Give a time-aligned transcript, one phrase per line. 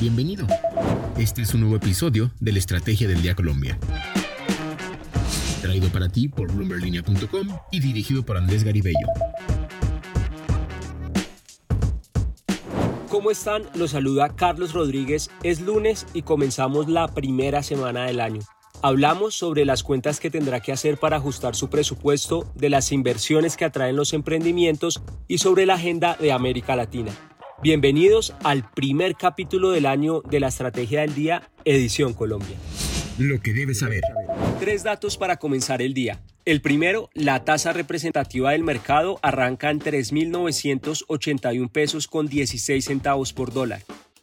[0.00, 0.46] Bienvenido.
[1.18, 3.78] Este es un nuevo episodio de la Estrategia del Día Colombia.
[5.60, 9.06] Traído para ti por bloomberlinia.com y dirigido por Andrés Garibello.
[13.10, 13.64] ¿Cómo están?
[13.74, 15.30] Los saluda Carlos Rodríguez.
[15.42, 18.40] Es lunes y comenzamos la primera semana del año.
[18.80, 23.58] Hablamos sobre las cuentas que tendrá que hacer para ajustar su presupuesto, de las inversiones
[23.58, 27.12] que atraen los emprendimientos y sobre la agenda de América Latina.
[27.62, 32.56] Bienvenidos al primer capítulo del año de la Estrategia del Día, Edición Colombia.
[33.18, 34.00] Lo que debes saber.
[34.60, 36.22] Tres datos para comenzar el día.
[36.46, 43.52] El primero, la tasa representativa del mercado arranca en 3.981 pesos con 16 centavos por
[43.52, 43.82] dólar.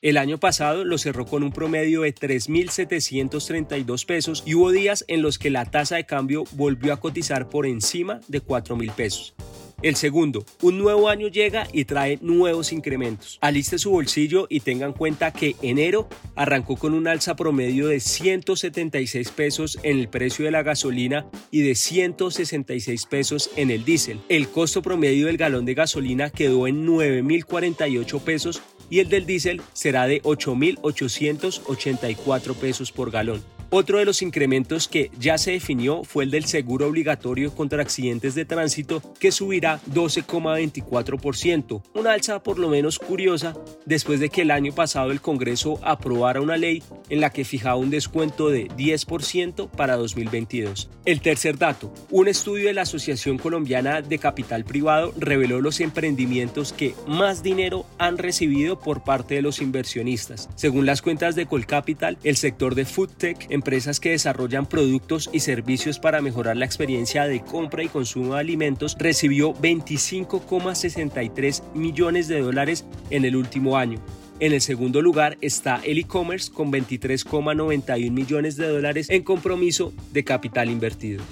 [0.00, 5.22] El año pasado lo cerró con un promedio de 3.732 pesos y hubo días en
[5.22, 9.34] los que la tasa de cambio volvió a cotizar por encima de 4.000 pesos.
[9.82, 13.38] El segundo, un nuevo año llega y trae nuevos incrementos.
[13.40, 17.98] Aliste su bolsillo y tengan en cuenta que enero arrancó con un alza promedio de
[17.98, 24.20] 176 pesos en el precio de la gasolina y de 166 pesos en el diésel.
[24.28, 29.60] El costo promedio del galón de gasolina quedó en 9.048 pesos y el del diésel
[29.72, 33.42] será de 8.884 pesos por galón.
[33.70, 38.34] Otro de los incrementos que ya se definió fue el del seguro obligatorio contra accidentes
[38.34, 44.52] de tránsito que subirá 12,24%, una alza por lo menos curiosa después de que el
[44.52, 49.68] año pasado el Congreso aprobara una ley en la que fijaba un descuento de 10%
[49.68, 50.88] para 2022.
[51.04, 56.72] El tercer dato, un estudio de la Asociación Colombiana de Capital Privado reveló los emprendimientos
[56.72, 60.48] que más dinero han recibido por parte de los inversionistas.
[60.54, 65.98] Según las cuentas de Colcapital, el sector de FoodTech empresas que desarrollan productos y servicios
[65.98, 72.84] para mejorar la experiencia de compra y consumo de alimentos, recibió 25,63 millones de dólares
[73.10, 73.98] en el último año.
[74.40, 80.22] En el segundo lugar está el e-commerce con 23,91 millones de dólares en compromiso de
[80.22, 81.24] capital invertido.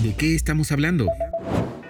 [0.00, 1.08] ¿De qué estamos hablando?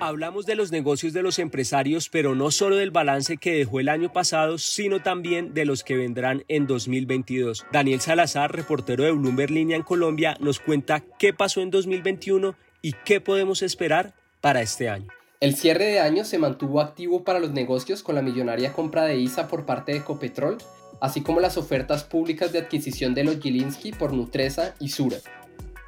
[0.04, 3.88] Hablamos de los negocios de los empresarios, pero no solo del balance que dejó el
[3.88, 7.64] año pasado, sino también de los que vendrán en 2022.
[7.70, 12.94] Daniel Salazar, reportero de Bloomberg Línea en Colombia, nos cuenta qué pasó en 2021 y
[13.04, 15.06] qué podemos esperar para este año.
[15.38, 19.18] El cierre de año se mantuvo activo para los negocios con la millonaria compra de
[19.18, 20.58] ISA por parte de Ecopetrol,
[21.00, 25.18] así como las ofertas públicas de adquisición de los Gilinski por Nutresa y Sura.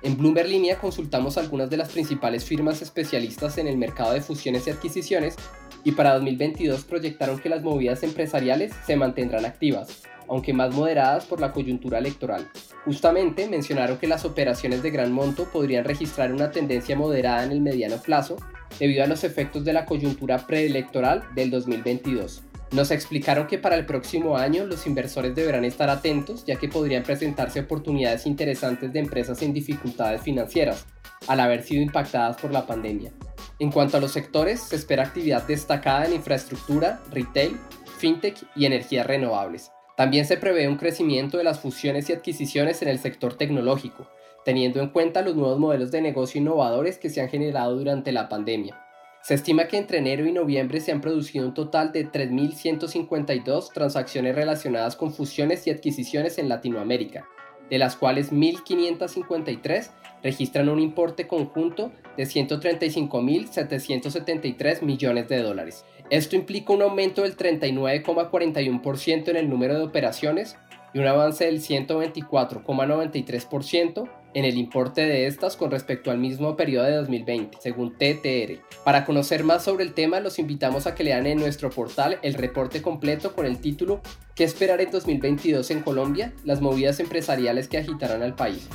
[0.05, 4.67] En Bloomberg Línea consultamos algunas de las principales firmas especialistas en el mercado de fusiones
[4.67, 5.35] y adquisiciones
[5.83, 11.41] y para 2022 proyectaron que las movidas empresariales se mantendrán activas, aunque más moderadas por
[11.41, 12.51] la coyuntura electoral.
[12.85, 17.63] Justamente mencionaron que las operaciones de gran monto podrían registrar una tendencia moderada en el
[17.63, 18.37] mediano plazo
[18.79, 22.43] debido a los efectos de la coyuntura preelectoral del 2022.
[22.75, 27.05] Nos explicaron que para el próximo año los inversores deberán estar atentos ya que podrían
[27.05, 30.85] presentarse oportunidades interesantes de empresas en dificultades financieras,
[31.29, 33.13] al haber sido impactadas por la pandemia.
[33.61, 37.57] En cuanto a los sectores, se espera actividad destacada en infraestructura, retail,
[37.99, 39.71] fintech y energías renovables.
[39.97, 44.09] También se prevé un crecimiento de las fusiones y adquisiciones en el sector tecnológico,
[44.45, 48.29] teniendo en cuenta los nuevos modelos de negocio innovadores que se han generado durante la
[48.29, 48.84] pandemia.
[49.25, 54.35] Se estima que entre enero y noviembre se han producido un total de 3.152 transacciones
[54.35, 57.27] relacionadas con fusiones y adquisiciones en Latinoamérica,
[57.71, 59.89] de las cuales 1.553
[60.23, 65.87] registran un importe conjunto de 135.773 millones de dólares.
[66.11, 70.59] Esto implica un aumento del 39,41% en el número de operaciones
[70.93, 76.85] y un avance del 124,93% en el importe de estas con respecto al mismo periodo
[76.85, 78.61] de 2020, según TTR.
[78.85, 82.35] Para conocer más sobre el tema, los invitamos a que lean en nuestro portal el
[82.35, 84.03] reporte completo con el título
[84.35, 86.33] ¿Qué esperar en 2022 en Colombia?
[86.45, 88.69] Las movidas empresariales que agitarán al país.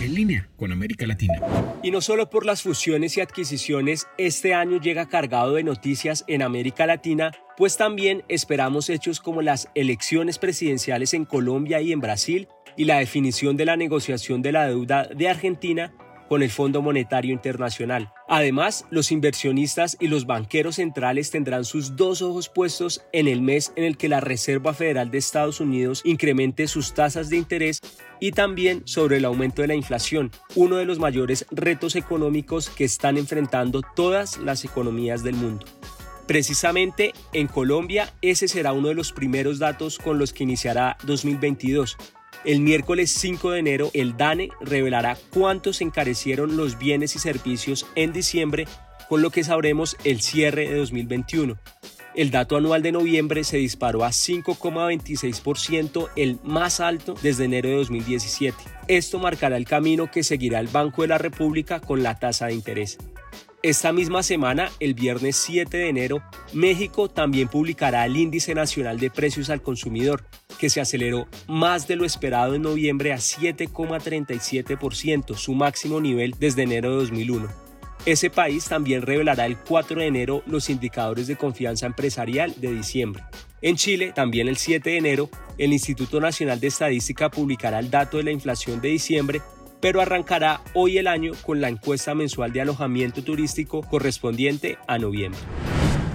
[0.00, 1.40] En línea con América Latina.
[1.82, 6.42] Y no solo por las fusiones y adquisiciones, este año llega cargado de noticias en
[6.42, 12.46] América Latina, pues también esperamos hechos como las elecciones presidenciales en Colombia y en Brasil,
[12.80, 15.92] y la definición de la negociación de la deuda de Argentina
[16.30, 18.10] con el Fondo Monetario Internacional.
[18.26, 23.74] Además, los inversionistas y los banqueros centrales tendrán sus dos ojos puestos en el mes
[23.76, 27.82] en el que la Reserva Federal de Estados Unidos incremente sus tasas de interés
[28.18, 32.84] y también sobre el aumento de la inflación, uno de los mayores retos económicos que
[32.84, 35.66] están enfrentando todas las economías del mundo.
[36.26, 41.98] Precisamente en Colombia ese será uno de los primeros datos con los que iniciará 2022
[42.44, 47.86] el miércoles 5 de enero, el DANE revelará cuánto se encarecieron los bienes y servicios
[47.96, 48.68] en diciembre,
[49.08, 51.58] con lo que sabremos el cierre de 2021.
[52.16, 57.76] el dato anual de noviembre se disparó a 5,26%, el más alto desde enero de
[57.76, 58.56] 2017.
[58.88, 62.54] Esto marcará el camino que seguirá el Banco de la República con la tasa de
[62.54, 62.98] interés.
[63.62, 66.22] Esta misma semana, el viernes 7 de enero,
[66.54, 70.24] México también publicará el Índice Nacional de Precios al Consumidor,
[70.58, 76.62] que se aceleró más de lo esperado en noviembre a 7,37%, su máximo nivel desde
[76.62, 77.48] enero de 2001.
[78.06, 83.24] Ese país también revelará el 4 de enero los indicadores de confianza empresarial de diciembre.
[83.60, 85.28] En Chile, también el 7 de enero,
[85.58, 89.42] el Instituto Nacional de Estadística publicará el dato de la inflación de diciembre
[89.80, 95.40] pero arrancará hoy el año con la encuesta mensual de alojamiento turístico correspondiente a noviembre.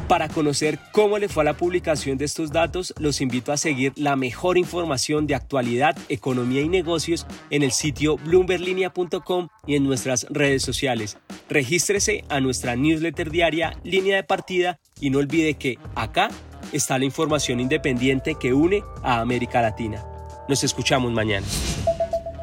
[0.08, 3.92] Para conocer cómo le fue a la publicación de estos datos, los invito a seguir
[3.96, 10.28] la mejor información de actualidad, economía y negocios en el sitio bloomberlinia.com y en nuestras
[10.30, 11.18] redes sociales.
[11.50, 16.30] Regístrese a nuestra newsletter diaria Línea de Partida y no olvide que acá
[16.72, 20.06] está la información independiente que une a América Latina.
[20.48, 21.48] Nos escuchamos mañana.